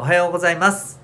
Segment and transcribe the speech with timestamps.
[0.00, 1.00] おはようございます。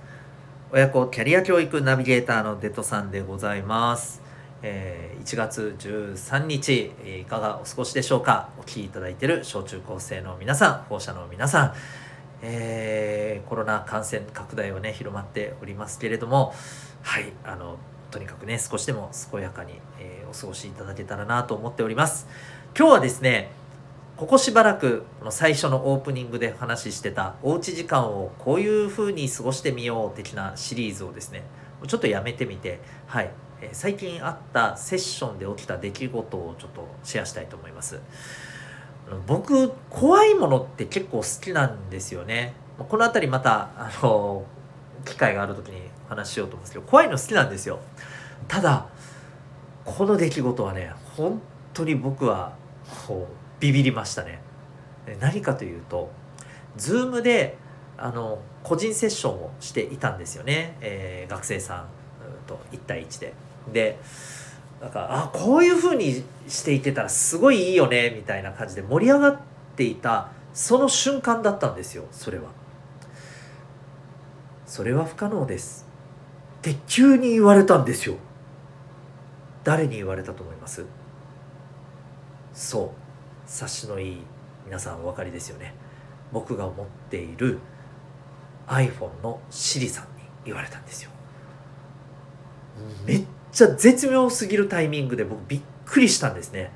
[0.70, 4.22] 親子キャリア教育ナビゲーターのデトさんでございます、
[4.62, 8.50] えー1月13日いかがお過ごしでしょうか？
[8.56, 11.74] お聞きいただいている小中高生の皆さん保護者の皆さん、
[12.42, 16.54] えーコロナ感染拡大はね広まっておりますけれども
[17.02, 17.78] はいあの
[18.12, 22.28] とにかくね少しでも健やかに、えーお過ごしいただけたらなと思っております。
[22.78, 23.50] 今日はですね
[24.24, 31.42] ここしばらくこの最初のオープニングで話してたおうち時間をこういう風に過ごしてみよう的なシリーズをですね
[31.86, 38.00] ちょっとやめてみてはい、え最近あったセッションで起きた出来事をちょっとシェアしたいと思います。
[39.26, 42.54] 僕怖いものって結構好きなんですよね。
[42.78, 44.46] この辺りまたあの
[45.04, 47.78] 機会がある時に話ししようと思うんですけど怖いの好きなんですよ。
[48.48, 48.86] ただ
[49.84, 51.42] この出来事はね本
[51.74, 52.56] 当に僕は
[53.06, 54.40] こうビビりましたね。
[55.20, 56.10] 何かというと
[56.76, 57.56] Zoom で
[57.96, 61.86] あの個人セッションをしていたんですよね、えー学生さん
[62.46, 63.32] と1対1で。
[63.72, 63.98] で
[64.82, 69.38] なんかあこういう風にしていてたらすごいいいよねみたいな感じで盛り上がっ
[69.76, 72.50] ていたその瞬間だったんですよそれは。
[74.66, 75.86] それは不可能です。
[76.58, 78.16] って急に言われたんですよ。
[79.62, 80.84] 誰に言われたと思います？
[82.52, 83.03] そう。
[83.46, 84.22] 察しのいい
[84.66, 85.74] 皆さんお分かりですよね。
[86.32, 87.58] 僕が持っている
[88.66, 91.10] iPhone の Siri さんに言われたんですよ。
[93.06, 96.72] めっちゃ絶妙すぎるタイミングで僕びっくりしたんですね。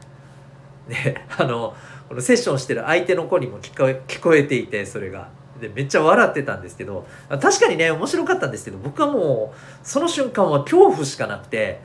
[0.88, 1.74] であの
[2.08, 5.28] このセッションしてる相手の子にも聞こえ聞こえていてそれが。
[5.60, 11.80] でめっちゃ笑ってたんですけど確かにね面白かったんですけど僕はもうその瞬間は恐怖しかなくて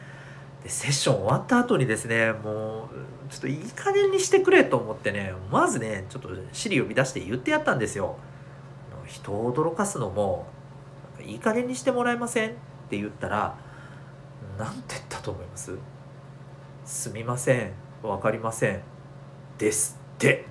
[0.64, 8.16] でセッション終わった後にですねもうちょっといい加減にしてくれと思ってねまずねちょっとシリ呼び出して言ってやったんですよ。
[9.06, 10.48] 人を驚かすのも
[11.22, 12.52] いい加減にしてもらえません？
[12.52, 12.54] っ
[12.90, 13.58] て言ったら
[14.58, 15.78] なんて言ったと思います？
[16.86, 17.72] すみません
[18.02, 18.82] わかりません
[19.58, 20.46] ですって。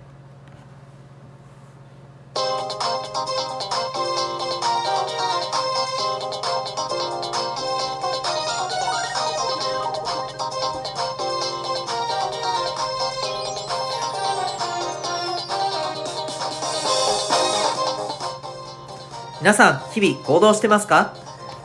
[19.43, 21.17] 皆さん日々行動してますか？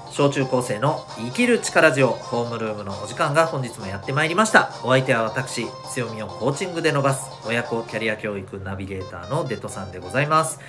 [0.10, 4.72] 小中高生の生きる力ジオホームルームのお時間が本日もやってまいりました。
[4.84, 10.60] お相手は私強みをコーチングで伸ばす親子キャリア教育ナビゲーターのデトさんでございます。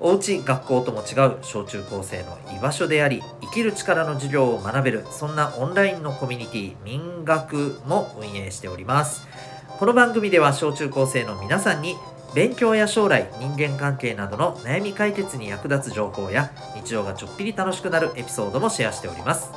[0.00, 9.28] おうち学校とも違う小中高生の居場所であり生きる力の授業を学べるそんなオンラインのコミュニティ民学も運営しております。
[9.78, 11.96] この番組では小中高生の皆さんに
[12.36, 19.50] 勉強や将来人間関係などの悩み解決に役立つ情報や日常がちょっぴり楽しくなるエピソードもシェアしております。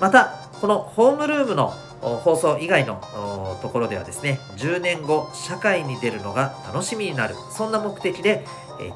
[0.00, 1.68] またこのホームルームの
[2.00, 8.46] 放送以外のところではですね10年後社会に出るのが楽しみになるそんな目的で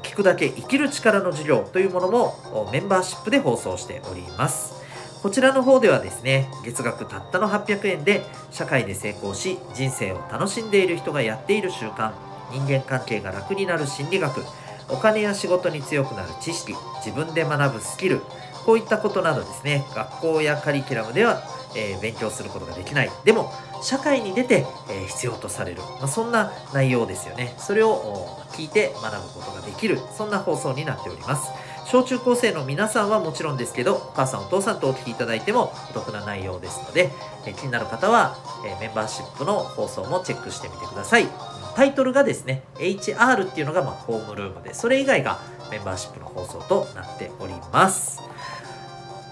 [0.01, 4.73] 聞くだけ生きる力の授業というものもメンバーシップで放送しております。
[5.21, 12.11] こちらの方ではですね月額たったの800円で社会で成功し人生を楽しんでいる人がやっている習慣
[12.51, 14.43] 人間関係が楽になる心理学。
[14.89, 16.73] お金や仕事に強くなる知識。
[17.03, 18.21] 自分で学ぶスキル。
[18.65, 19.85] こういったことなどですね。
[19.95, 21.41] 学校やカリキュラムでは、
[21.75, 23.11] えー勉強することができない。
[23.23, 23.51] でも
[23.81, 27.53] 社会に出て、えー必要とされる、まあ、そんな内容ですよね。
[27.57, 29.99] それを聞いて学ぶことができる。
[30.15, 31.51] そんな放送になっております。
[31.87, 37.11] 小中高生の皆さんはもちろんですけどお母さんお父さんとお聞きいただいてもお得な内容ですので、
[37.45, 41.27] えー気になる方は、えメンバーシップの放送もチェックしてみてください。
[41.75, 48.21] タイトルがですね HR っていうのがまあホームルームでそれ以外がメンバーシップの放送となっております。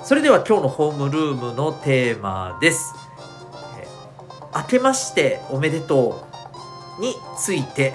[0.03, 2.93] それでは今日のホームルームのテーマです。
[3.79, 3.93] えー
[4.55, 6.27] 明けましておめでと
[6.99, 7.93] うについて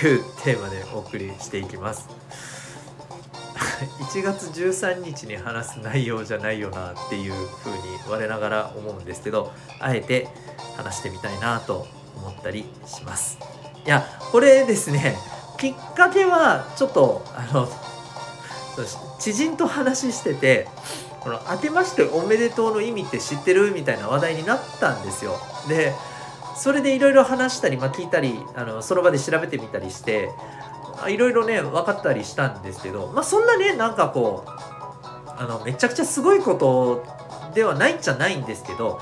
[0.00, 2.08] というテーマでお送りしていきます。
[4.00, 10.28] 1月13日に話す内容じゃないよなっていうふうに我ながら思うんですけどあえて
[10.76, 11.86] 話してみたいなと
[12.44, 13.38] ったりします。
[13.86, 15.16] いやこれですね
[15.58, 17.68] きっかけはちょっとあの
[19.18, 20.68] 知人と話してて
[21.20, 25.38] この「明けましておめでとう」の意味って知ってるみたいな話題になったんですよ。
[25.68, 25.94] で
[26.56, 30.30] それでいろいろ話したり、まあ、聞いたりあのその場で調べてみたりして
[31.08, 34.50] いろいろね分かったりしたんですけど、まあ、そんなねなんかこう
[35.36, 37.04] あのめちゃくちゃすごいこと
[37.54, 39.00] ではないっちゃないんですけど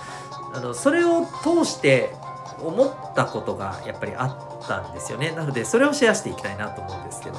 [0.54, 2.14] あのそれを通して
[2.64, 5.32] 思ったことがやっぱりあったんですよね。
[5.32, 7.38] なのでそれをシェアしていきたいなと思うんですけど。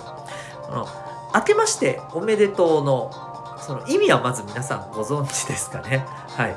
[0.70, 0.88] あの
[1.36, 3.12] 明けましておめでとうの
[3.60, 6.06] その意味はまず皆さんご存知ですかね。
[6.08, 6.56] はい。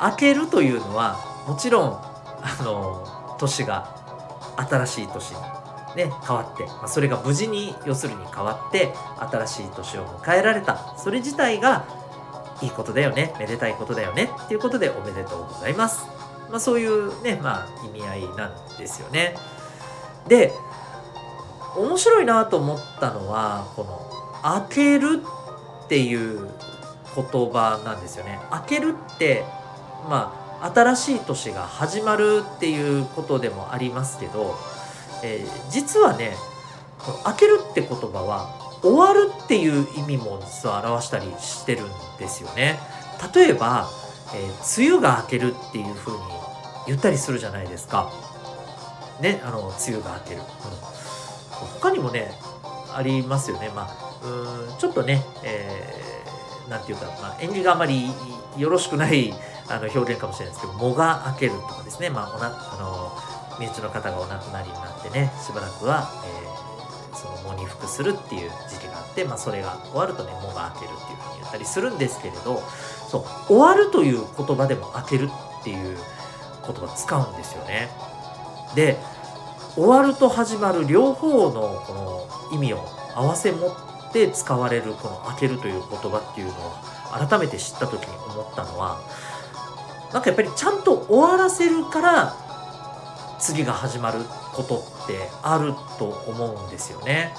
[0.00, 3.96] 明けるというのはもちろんあの年が
[4.56, 5.36] 新しい年に
[5.96, 10.94] ね変わって、まあ、それが無事に要するに変わって新しい年を迎えられた。
[10.96, 11.84] それ自体が
[12.60, 13.34] いいことだよね。
[13.38, 14.30] めでたいことだよね。
[14.44, 16.06] っていうことでおめでとうございます、
[16.52, 19.34] まあ、そういうねまあ意味合いなんですよね
[20.28, 20.52] で
[21.76, 23.98] 面白いなと思ったのはこの
[24.68, 25.22] 「開ける」
[25.84, 26.48] っていう
[27.16, 28.40] 言葉なんですよね。
[28.50, 29.44] 開けるって
[30.08, 34.54] まあ新しい年が始まるっていうことでもありますけど、
[35.22, 36.36] えー、実はね
[36.98, 41.88] この開けるって言葉は終わるっていう意味も実は表したりしてるん
[42.18, 42.78] ですよね。
[43.34, 43.88] 例えば、
[44.34, 46.41] えー、梅雨が明けるっていう風に
[46.86, 48.10] 言ったりするじゃないですか。
[49.20, 50.40] ね、あの梅雨が明ける。
[50.40, 50.92] うん
[51.80, 52.32] 他にもね
[52.92, 58.06] ありますよねまあうんちょっとね、えー、なんていうか、まあ、縁起があまり
[58.56, 59.32] よろしくない
[59.68, 63.12] あの表現かもしれないですけど「藻が明ける」とかですね、まあ、おなあの
[63.58, 72.62] 身内の方がお亡くなりになってねしばらくは、えー、その藻に服するっていう時期があって、まあ、それが終わるとね藻が明けるっていうふうに言ったりするんですけれど
[73.08, 75.30] そう終わるという言葉でも明ける
[75.60, 75.96] っていう
[76.66, 77.88] 言葉使うんですよね。
[78.74, 78.98] で
[79.74, 86.72] 終わると始まる両方のこの意味を合わせ持って使われるこの「開ける」という言葉っていうのを
[87.26, 89.00] 改めて知った時に思ったのは
[90.12, 92.36] なんかやっぱりちゃんと終わらせるから
[93.38, 94.20] 次が始まる
[94.54, 97.34] ことってあると思うんですよね。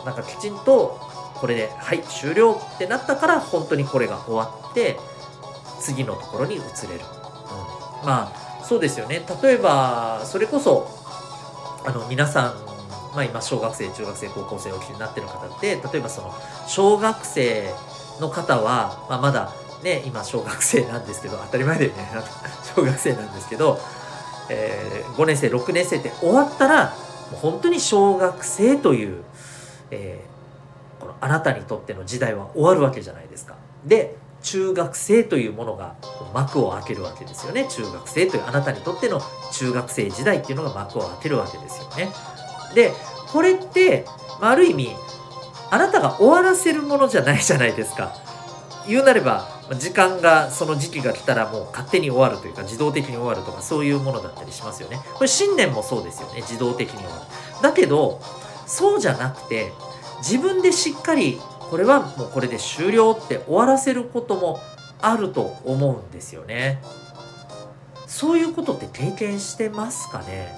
[0.00, 0.98] うん、なんかきちんと
[1.34, 4.98] これで「はい終了」ってなったから本当にこれが終わって
[5.80, 7.00] 次のところに移れる。
[8.04, 10.88] まあそうですよね例えばそれこそ
[11.84, 12.54] あの皆さん、
[13.14, 16.34] まあ、今小学生中学生高校生お聞きになってる方って例えばその
[16.66, 17.70] 小学生
[18.20, 19.52] の方は、まあ、まだ
[19.82, 22.08] ね今小学生なんですけど当たり前だよね
[22.74, 23.78] 小学生なんですけど、
[24.48, 26.94] えー、5年生6年生って終わったら
[27.30, 29.22] もう本当に小学生という、
[29.90, 33.56] えー、このあなたにとっての時代は終わるわけじゃないですか。
[33.84, 35.94] で中学生というものが
[36.32, 37.66] 幕を開けるわけですよね。
[37.68, 39.20] 中学生というあなたにとっての
[39.52, 42.12] 中学生時代っていうのが幕を開けるわけですよね。
[42.74, 42.92] で
[43.32, 44.04] これって
[44.40, 44.90] ある意味
[45.70, 48.14] あなたが終わらせるものじゃないじゃないですか。
[48.86, 49.48] 言うなれば
[49.78, 55.00] 時間がその時期が来たらもう勝手に終わるというか自動的に終わるとかそういうものだったりしますよね。
[55.14, 56.42] これ新年もそうですよね。
[56.42, 57.62] 自動的に終わる。
[57.62, 58.20] だけど
[58.66, 59.72] そうじゃなくて
[60.18, 61.40] 自分でしっかり
[61.74, 64.60] これはもうこれで終了って終わらせることも
[65.02, 66.80] あると思うんですよね。
[68.06, 70.54] そういうことって経験してますかね？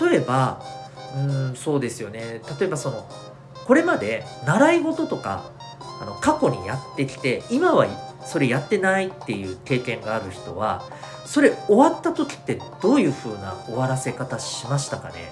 [0.00, 0.64] 例えば
[1.16, 2.42] うんそうですよね。
[2.58, 3.08] 例えばその
[3.68, 5.44] これまで習い事とか
[6.02, 7.86] あの過去にやってきて今は
[8.26, 10.82] それやってないっていう経験がある人は
[11.24, 15.30] それ終わった時ってどういう風な終わらせ方しましたかね？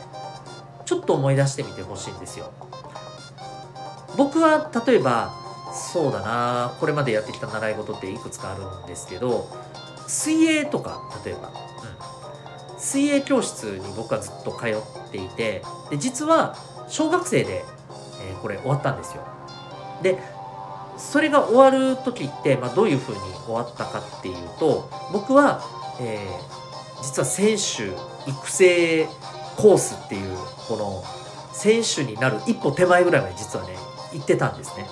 [0.84, 2.52] ちょっと思い出してみてほしいんですよ。
[4.18, 5.32] 僕は例えば
[5.72, 9.48] そうだなこれまでやってきた習い事っていくつかあるんですけど
[10.08, 11.48] 水泳とか例えば、
[12.72, 16.56] うん、水泳教室に僕はずっと通っていてで実は
[16.88, 17.64] 小学生で、
[18.22, 19.22] えー、これ終わったんですよ。
[20.02, 20.18] で
[20.96, 25.62] それが終わる時って、まあ、どういうふうに終わったかっていうと僕は、
[26.00, 27.94] えー、実は選手
[28.28, 29.06] 育成
[29.56, 31.04] コースっていうこの
[31.52, 33.76] 選手になる一歩手前ぐらいまで実はね
[34.12, 34.86] 言ってたんですね。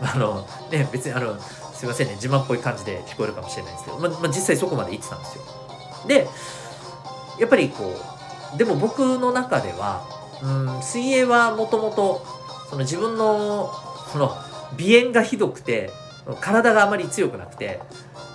[0.00, 5.44] うん、あのね別にあのすいませんね自慢っぽい感じで聞こえるかもしれないですけど、ままあ、実際そこまで言ってたんですよ。
[6.06, 6.28] で
[7.38, 7.94] やっぱりこ
[8.54, 10.04] うでも僕の中では、
[10.42, 12.24] うん、水泳はもともと
[12.68, 13.72] その自分の
[14.12, 14.28] その
[14.78, 15.90] 鼻炎がひどくて
[16.40, 17.80] 体があまり強くなくて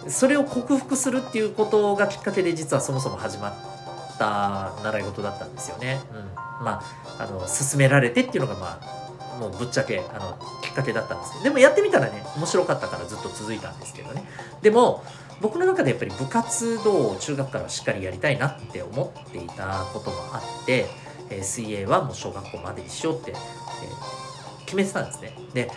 [0.07, 6.01] それを克服するっていうことがきっかけで実はそもそも始まった習い事だったんですよね。
[6.59, 6.81] うん、ま
[7.19, 9.04] ああの勧められてっていうのがまあ
[9.39, 14.23] もうぶっちゃけあのきっかけだったんですけどでもやってみたらね面白かったからずっと続いたんですけどね。
[14.61, 15.03] でも
[15.41, 20.87] 僕の中でやっぱり部活動を中学からしっかりやりたいなって思っていたこともあって、
[21.29, 25.37] えー、水泳はもう小学校までにしようって、えー、決めてたんですね。
[25.53, 25.69] で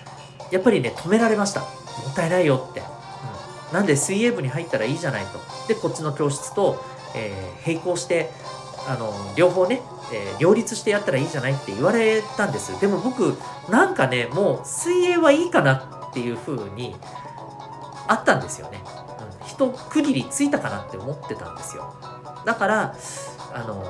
[0.52, 1.60] やっぱりね止められました。
[1.60, 1.66] も
[2.10, 5.40] ったいないよって、うん、なんで水泳部に入ったらいいじゃないと。
[5.66, 6.82] でこっちの教室と、
[7.16, 8.30] えー、並行して
[8.88, 12.80] あの両方ねえー、両立してやったらいいんじゃないって言われたんです。
[12.80, 13.37] でも僕
[13.68, 16.97] なんかねもう水泳はいいかなっていう風に
[18.07, 18.83] あったんですよね、
[19.42, 21.95] うん、一区切りついたかなって思ってたんですよ。
[22.45, 22.95] だから
[23.52, 23.85] あの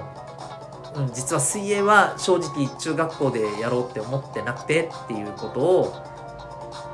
[0.96, 5.94] うん、実は水泳は正直中学校でやろうって思ってなくてっていうことを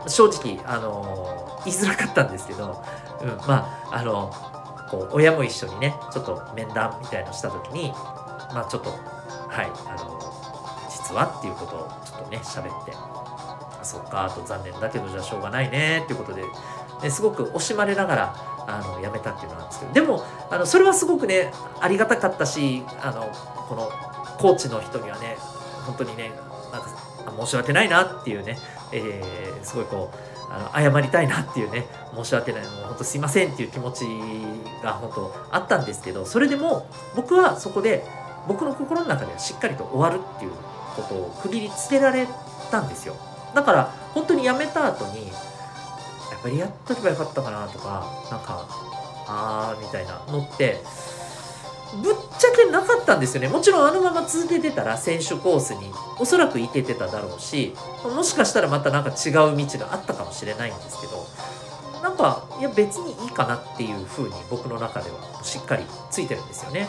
[0.06, 2.84] 正直、あの言いづらかったんですけど、
[3.22, 4.34] うん、まああの
[4.90, 7.90] こう親も一緒にねちょっと面談みたいのした時に
[8.52, 10.14] まあちょっとはいあの
[10.88, 16.42] 実はっていうことをちょっとね喋ってあそっかと残念だけどじゃあしょうがないねっていうことで
[17.02, 23.30] ですごく惜しまれながらあの辞めたっていうのなんですけどでもあのそれはすごくねありがたかったしあの
[23.68, 23.90] この
[24.38, 25.36] コーチの人にはね
[25.86, 26.32] 本当にね
[26.72, 26.88] なんか
[27.44, 28.58] 申し訳ないなっていうね、
[28.92, 34.04] えー、すごいこうあの謝りたいなっていうね申し訳ないもう本当すいませんっていう気持ち
[34.82, 36.86] が本当あったんですけどそれでも
[37.16, 38.04] 僕はそこで
[38.46, 40.52] 僕の心の中ではしっかりと終わるっていう
[40.96, 42.28] ことを区切りつけられ
[42.70, 43.16] たんですよ。
[43.54, 45.32] だから本当に辞めた後にや
[46.38, 48.66] っぱりやっとけばよかったかなとかなんか
[49.26, 50.82] あーみたいなのって
[52.02, 53.48] ぶっちゃけなかったんですよね。
[53.48, 61.26] もちろんあのまま続けてたら選手コースにおそらく行けてただろうしもしかしたらまたなんか違う道があったかもしれないんですけど
[62.02, 66.88] なんかいや別にいいかなっていう風に僕の中ではしっかりついてるんですよね。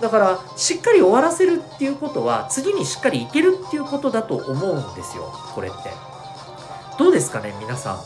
[0.00, 5.90] だからしっかり終わらせるっていうことは次にしっかりいけるっていうことだと思うんですよこれって。
[6.98, 8.00] どうですかね皆さん。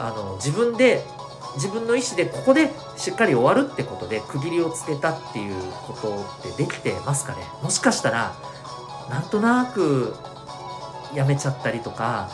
[0.00, 1.04] あの自分で
[1.54, 5.54] 自分の意思でここでしっかり終わるってことで区切りをつけたっていう
[5.86, 7.38] ことってできてますかね？
[7.62, 8.34] もしかしたら
[9.08, 10.14] なんとなく
[11.14, 12.28] やめちゃったりとか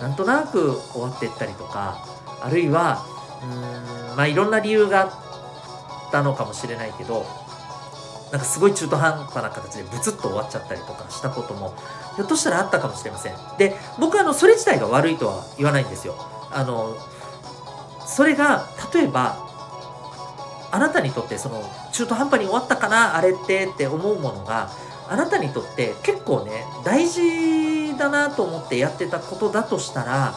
[0.00, 2.04] なんとなく終わってったりとか
[2.42, 3.04] あるいは
[3.42, 3.46] う
[4.14, 5.04] んまあいろんな理由があ
[6.08, 7.24] ったのかもしれないけど
[8.32, 11.74] なんかすごい中途半端な形でブツッと終わっちゃったりとかしたことも
[12.16, 13.34] ひょっとしたらあったかもしれません。
[13.58, 16.16] で僕はあのそれ自体が悪いとは言わないんですよ。
[16.50, 16.96] あの
[18.06, 19.51] それが例えば
[20.72, 21.62] あなたにとってその
[21.92, 24.70] 中途半端に終わったかなあれってって思うものが
[25.08, 30.34] あなたにとって結構ね大事だなと思ってやってたことだとしたら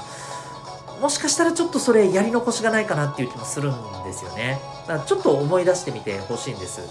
[1.02, 4.60] もしかしたらちょっとそれやり残しがないかなっていう気もするんですよね。
[4.88, 6.82] だからちょっと思い出してみてほしいんです。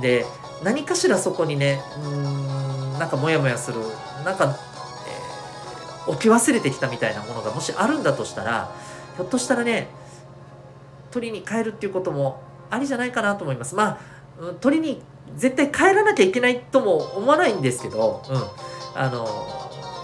[0.00, 0.26] で
[0.62, 3.80] 何かしらそこにねうんなんかモヤモヤする
[4.24, 4.56] なんか、
[6.06, 8.72] えー、置き忘れてきたみたいなものがもしあるんだとしたら
[9.16, 9.88] ひょっとしたらね
[11.10, 13.74] 取りに帰るっていうこともありじゃないかなと思います。
[13.74, 13.98] ま
[14.40, 15.02] あ取りに
[15.36, 19.26] 絶対帰らなきゃいけないとも思わないんですけど、うん、あの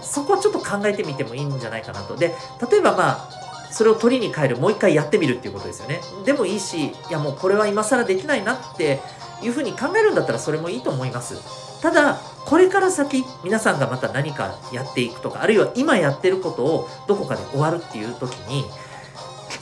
[0.01, 2.15] そこはちょっと考えてみてもいいんじゃないかなと。
[2.15, 2.33] で
[2.71, 3.29] 例えばまあ
[3.71, 6.01] それを取りに帰るもう一回やってみるっていうことですよね。
[6.25, 8.99] でもいいしいやもうこれは今更できないなって
[9.41, 11.81] いうふうに考えるんだったらそれもいいと思います。
[11.81, 18.63] ただこれから先皆さんがまた何かやっていくとかあるいは今やってることをどこかで終わるっていう時に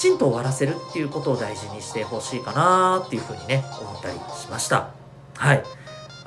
[0.01, 4.89] ちんと終わらせるっていうことを大事にしてほしいかなっていうふうにね思ったりしました。
[5.36, 5.63] はい。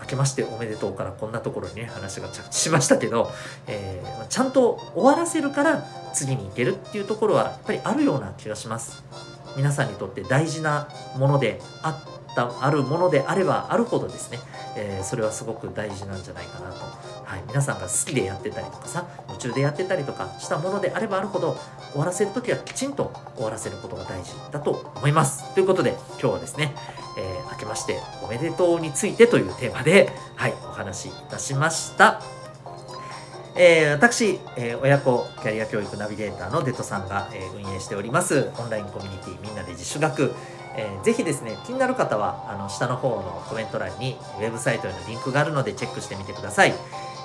[0.00, 3.32] 明けましておめでとうからこんなところにね話が着地しましたけど、
[3.66, 9.02] えー、ちゃんと終わらせるから次に行けるっていうところはやっぱりあるような気がします。
[9.56, 14.38] 皆さんにとって大事なものであったあるものであればあるほどですね
[14.76, 16.84] えー、それはすごく大事なんじゃないかなと、
[17.24, 21.56] はい、皆さんが好きでやってたりとかさ夢中でやってたりとかしたものであればあるほど
[21.92, 25.54] 終わらせる時はきちんと終わらせることが大事だと思います。
[25.54, 26.74] ということで今日はですね、
[27.18, 32.20] えー、明けましておめでとうについてというテーマで、はい、お話しいたしました。
[33.56, 40.34] えー、私、えー、親子キャリア教育ナビゲーターのデトさんが、えー、運営しておりますオンラインコミュニティみんなで自主学。
[40.76, 46.74] えー、ぜひですね、気になる方は、あの、下の方のコメント欄にウェブサイトへのリンクがあるのでチェックしてみてください。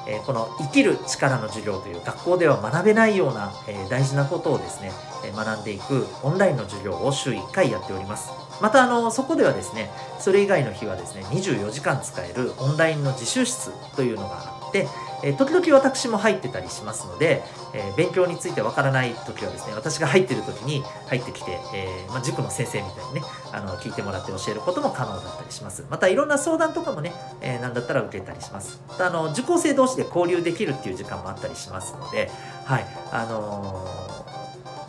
[0.08, 4.92] えー、この生きる力の授業という学校では学べないような、えー、大事なことをですね、
[5.36, 8.30] 学んでいくオンラインの授業を週1回やっております。
[8.62, 14.88] また、あの、そこではですね、それ以外の日はですね、24時間使えるオンラインの自習室というのがあって、
[15.22, 23.22] え時々私も入ってたりしますので、え勉強についてわからない時はですね、私が入ってる時に入ってきて、えー、まあ、塾の先生みたいにね、
[23.52, 25.86] あの、聞いてもらって教えることも可能だったりします。
[25.90, 28.82] またいろんな相談とかもね、えー、なんだったら受けたりします。
[28.88, 32.32] またあの、受講生同士で交流できるっていう時間もあったりしますので、
[32.66, 34.29] はい、あのー、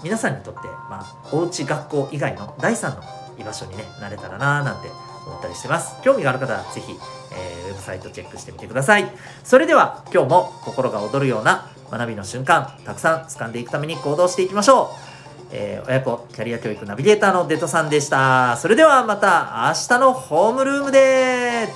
[0.03, 3.03] 皆さんにとって、まあ、おうち学校以外の第3の
[3.39, 4.89] 居場所にね、なれたらなーなんて
[5.27, 6.01] 思ったりしてます。
[6.03, 6.93] 興味がある方はぜひ、
[7.33, 9.11] えー、ウェブサイトチェックしてみてください。
[9.45, 15.11] それでは今日も心が躍るような学びの瞬間、たくさん掴んでいくために行動していきましょう。
[15.53, 18.57] えー、親子キャリア教育ナビゲーターのデトさんでした。
[18.57, 21.69] それではまた明日のホームルームで